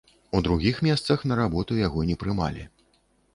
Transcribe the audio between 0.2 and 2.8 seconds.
У другіх месцах на работу яго не прымалі.